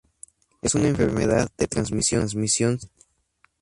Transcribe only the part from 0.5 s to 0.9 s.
Es una